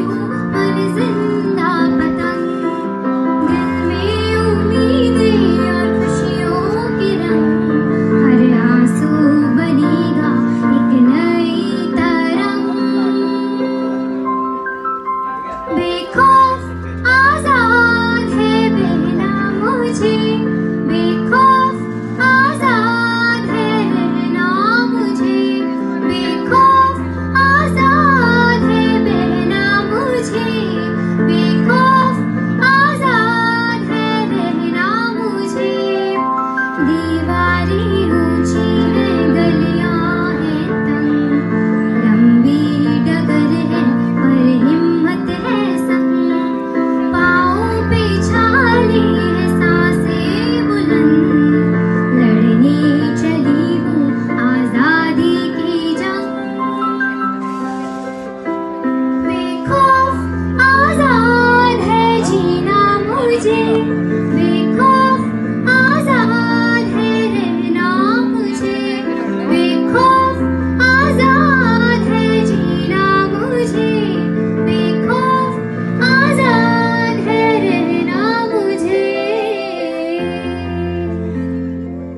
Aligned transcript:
you. 0.00 0.49